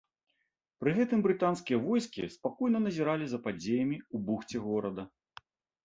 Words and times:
Пры 0.83 0.93
гэтым 0.99 1.19
брытанскія 1.27 1.77
войскі 1.85 2.31
спакойна 2.39 2.77
назіралі 2.89 3.25
за 3.35 3.43
падзеямі 3.47 3.97
ў 4.05 4.17
бухце 4.27 4.57
горада. 4.69 5.11